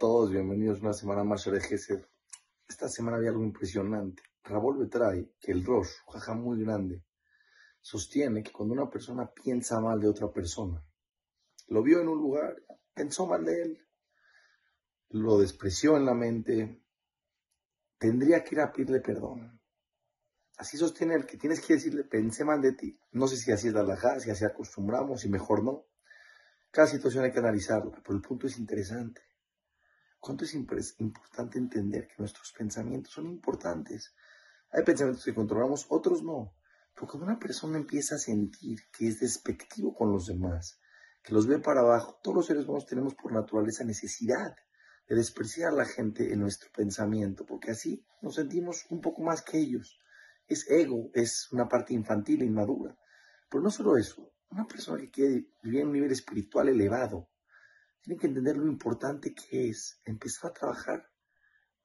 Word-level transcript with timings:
es 0.00 0.80
una 0.80 0.92
semana 0.92 1.24
más 1.24 1.44
de 1.44 1.60
Gesed. 1.60 2.04
Esta 2.68 2.88
semana 2.88 3.16
había 3.16 3.30
algo 3.30 3.44
impresionante. 3.44 4.22
Rabol 4.42 4.88
trae 4.90 5.32
que 5.40 5.52
el 5.52 5.64
Rosh, 5.64 5.90
jaja 6.12 6.34
muy 6.34 6.62
grande, 6.62 7.04
sostiene 7.80 8.42
que 8.42 8.52
cuando 8.52 8.74
una 8.74 8.90
persona 8.90 9.30
piensa 9.32 9.80
mal 9.80 10.00
de 10.00 10.08
otra 10.08 10.30
persona, 10.30 10.84
lo 11.68 11.82
vio 11.82 12.00
en 12.00 12.08
un 12.08 12.18
lugar, 12.18 12.56
pensó 12.92 13.26
mal 13.26 13.44
de 13.44 13.62
él, 13.62 13.88
lo 15.10 15.38
despreció 15.38 15.96
en 15.96 16.04
la 16.04 16.14
mente, 16.14 16.82
tendría 17.98 18.42
que 18.42 18.54
ir 18.56 18.60
a 18.60 18.72
pedirle 18.72 19.00
perdón. 19.00 19.60
Así 20.56 20.76
sostiene 20.76 21.14
el 21.14 21.26
que 21.26 21.36
tienes 21.36 21.60
que 21.60 21.74
decirle, 21.74 22.04
pensé 22.04 22.44
mal 22.44 22.60
de 22.60 22.72
ti. 22.72 22.98
No 23.12 23.26
sé 23.26 23.36
si 23.36 23.50
así 23.50 23.68
es 23.68 23.74
la 23.74 23.80
halajá, 23.80 24.20
si 24.20 24.30
así 24.30 24.44
acostumbramos, 24.44 25.24
y 25.24 25.28
mejor 25.28 25.64
no. 25.64 25.86
Cada 26.70 26.86
situación 26.86 27.24
hay 27.24 27.32
que 27.32 27.38
analizarla, 27.38 28.00
pero 28.02 28.16
el 28.16 28.22
punto 28.22 28.46
es 28.46 28.58
interesante. 28.58 29.22
¿Cuánto 30.24 30.46
es 30.46 30.54
importante 30.54 31.58
entender 31.58 32.06
que 32.08 32.14
nuestros 32.16 32.50
pensamientos 32.52 33.12
son 33.12 33.26
importantes? 33.26 34.14
Hay 34.70 34.82
pensamientos 34.82 35.22
que 35.22 35.34
controlamos, 35.34 35.84
otros 35.90 36.22
no. 36.22 36.56
Pero 36.94 37.08
cuando 37.08 37.26
una 37.26 37.38
persona 37.38 37.76
empieza 37.76 38.14
a 38.14 38.18
sentir 38.18 38.78
que 38.90 39.06
es 39.06 39.20
despectivo 39.20 39.94
con 39.94 40.10
los 40.10 40.24
demás, 40.24 40.80
que 41.22 41.34
los 41.34 41.46
ve 41.46 41.58
para 41.58 41.82
abajo, 41.82 42.20
todos 42.22 42.36
los 42.38 42.46
seres 42.46 42.64
humanos 42.64 42.86
tenemos 42.86 43.14
por 43.14 43.32
naturaleza 43.32 43.84
necesidad 43.84 44.56
de 45.06 45.14
despreciar 45.14 45.74
a 45.74 45.76
la 45.76 45.84
gente 45.84 46.32
en 46.32 46.40
nuestro 46.40 46.70
pensamiento, 46.72 47.44
porque 47.44 47.72
así 47.72 48.02
nos 48.22 48.36
sentimos 48.36 48.86
un 48.88 49.02
poco 49.02 49.20
más 49.22 49.42
que 49.42 49.58
ellos. 49.58 50.00
Es 50.48 50.70
ego, 50.70 51.10
es 51.12 51.52
una 51.52 51.68
parte 51.68 51.92
infantil 51.92 52.40
e 52.40 52.46
inmadura. 52.46 52.96
Pero 53.50 53.62
no 53.62 53.70
solo 53.70 53.98
eso, 53.98 54.32
una 54.48 54.66
persona 54.66 55.02
que 55.02 55.10
quiere 55.10 55.48
vivir 55.62 55.80
en 55.80 55.88
un 55.88 55.92
nivel 55.92 56.12
espiritual 56.12 56.70
elevado, 56.70 57.28
tienen 58.04 58.20
que 58.20 58.26
entender 58.26 58.56
lo 58.56 58.66
importante 58.66 59.34
que 59.34 59.70
es 59.70 59.98
empezar 60.04 60.50
a 60.50 60.54
trabajar, 60.54 61.10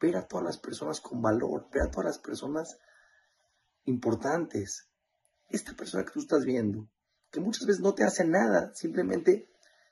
ver 0.01 0.17
a 0.17 0.27
todas 0.27 0.45
las 0.45 0.57
personas 0.57 0.99
con 0.99 1.21
valor, 1.21 1.69
ver 1.71 1.83
a 1.83 1.91
todas 1.91 2.07
las 2.07 2.19
personas 2.19 2.77
importantes. 3.85 4.89
Esta 5.47 5.73
persona 5.73 6.03
que 6.03 6.11
tú 6.11 6.19
estás 6.19 6.43
viendo, 6.43 6.89
que 7.31 7.39
muchas 7.39 7.65
veces 7.65 7.81
no 7.81 7.93
te 7.93 8.03
hace 8.03 8.25
nada, 8.25 8.73
simplemente 8.75 9.49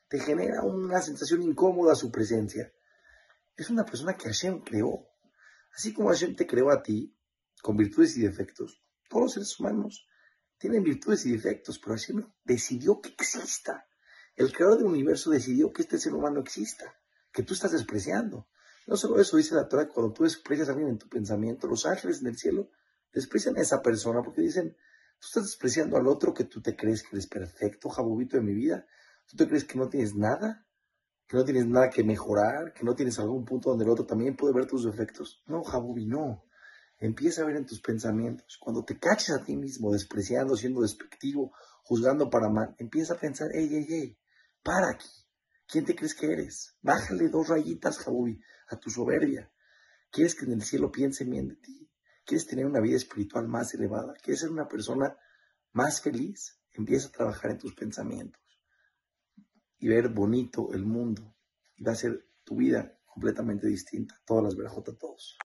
te 0.08 0.20
genera 0.20 0.62
una 0.62 1.00
sensación 1.00 1.42
incómoda 1.42 1.94
su 1.94 2.10
presencia. 2.10 2.70
Es 3.56 3.70
una 3.70 3.86
persona 3.86 4.14
que 4.14 4.24
Hashem 4.24 4.60
creó. 4.60 5.08
Así 5.74 5.94
como 5.94 6.10
Hashem 6.10 6.36
te 6.36 6.46
creó 6.46 6.70
a 6.70 6.82
ti, 6.82 7.16
con 7.62 7.76
virtudes 7.76 8.16
y 8.18 8.20
defectos, 8.22 8.82
todos 9.08 9.24
los 9.24 9.32
seres 9.32 9.58
humanos 9.58 10.06
tienen 10.58 10.82
virtudes 10.82 11.24
y 11.24 11.32
defectos, 11.32 11.78
pero 11.78 11.96
Hashem 11.96 12.30
decidió 12.44 13.00
que 13.00 13.08
exista. 13.08 13.88
El 14.38 14.52
creador 14.52 14.78
del 14.78 14.86
universo 14.86 15.30
decidió 15.30 15.72
que 15.72 15.82
este 15.82 15.98
ser 15.98 16.14
humano 16.14 16.38
exista, 16.38 16.94
que 17.32 17.42
tú 17.42 17.54
estás 17.54 17.72
despreciando. 17.72 18.46
No 18.86 18.96
solo 18.96 19.20
eso 19.20 19.36
dice 19.36 19.56
la 19.56 19.66
Torah, 19.66 19.88
cuando 19.88 20.12
tú 20.12 20.22
desprecias 20.22 20.68
a 20.68 20.72
alguien 20.72 20.90
en 20.90 20.98
tu 20.98 21.08
pensamiento, 21.08 21.66
los 21.66 21.84
ángeles 21.86 22.20
en 22.20 22.28
el 22.28 22.36
cielo 22.36 22.70
desprecian 23.12 23.56
a 23.56 23.62
esa 23.62 23.82
persona 23.82 24.22
porque 24.22 24.42
dicen, 24.42 24.76
tú 25.18 25.26
estás 25.26 25.42
despreciando 25.42 25.96
al 25.96 26.06
otro 26.06 26.32
que 26.32 26.44
tú 26.44 26.62
te 26.62 26.76
crees 26.76 27.02
que 27.02 27.16
eres 27.16 27.26
perfecto, 27.26 27.88
jabobito 27.88 28.36
de 28.36 28.44
mi 28.44 28.54
vida. 28.54 28.86
¿Tú 29.26 29.36
te 29.36 29.48
crees 29.48 29.64
que 29.64 29.76
no 29.76 29.88
tienes 29.88 30.14
nada? 30.14 30.64
¿Que 31.26 31.36
no 31.36 31.44
tienes 31.44 31.66
nada 31.66 31.90
que 31.90 32.04
mejorar? 32.04 32.72
¿Que 32.74 32.84
no 32.84 32.94
tienes 32.94 33.18
algún 33.18 33.44
punto 33.44 33.70
donde 33.70 33.86
el 33.86 33.90
otro 33.90 34.06
también 34.06 34.36
puede 34.36 34.54
ver 34.54 34.66
tus 34.66 34.84
defectos? 34.84 35.42
No, 35.48 35.64
jabubi, 35.64 36.06
no. 36.06 36.44
Empieza 37.00 37.42
a 37.42 37.44
ver 37.44 37.56
en 37.56 37.66
tus 37.66 37.80
pensamientos. 37.80 38.56
Cuando 38.60 38.84
te 38.84 39.00
caches 39.00 39.30
a 39.30 39.42
ti 39.42 39.56
mismo 39.56 39.90
despreciando, 39.90 40.56
siendo 40.56 40.82
despectivo, 40.82 41.50
juzgando 41.82 42.30
para 42.30 42.48
mal, 42.48 42.76
empieza 42.78 43.14
a 43.14 43.18
pensar, 43.18 43.48
ey, 43.52 43.74
ey, 43.74 43.86
ey, 43.88 44.18
para 44.62 44.90
aquí. 44.90 45.08
¿Quién 45.66 45.84
te 45.84 45.94
crees 45.94 46.14
que 46.14 46.32
eres? 46.32 46.76
Bájale 46.80 47.28
dos 47.28 47.48
rayitas, 47.48 47.98
Jabubi, 47.98 48.40
a 48.68 48.76
tu 48.76 48.90
soberbia. 48.90 49.52
¿Quieres 50.10 50.34
que 50.34 50.46
en 50.46 50.52
el 50.52 50.62
cielo 50.62 50.90
piensen 50.90 51.30
bien 51.30 51.48
de 51.48 51.56
ti? 51.56 51.90
¿Quieres 52.24 52.46
tener 52.46 52.66
una 52.66 52.80
vida 52.80 52.96
espiritual 52.96 53.48
más 53.48 53.74
elevada? 53.74 54.14
¿Quieres 54.22 54.40
ser 54.40 54.50
una 54.50 54.68
persona 54.68 55.16
más 55.72 56.00
feliz? 56.00 56.58
Empieza 56.72 57.08
a 57.08 57.12
trabajar 57.12 57.50
en 57.50 57.58
tus 57.58 57.74
pensamientos 57.74 58.40
y 59.78 59.88
ver 59.88 60.08
bonito 60.08 60.72
el 60.72 60.84
mundo. 60.84 61.34
Y 61.76 61.84
va 61.84 61.92
a 61.92 61.96
ser 61.96 62.28
tu 62.44 62.56
vida 62.56 62.98
completamente 63.06 63.66
distinta. 63.66 64.20
Todas 64.26 64.44
las 64.44 64.56
verajot 64.56 64.88
a 64.88 64.96
todos. 64.96 65.36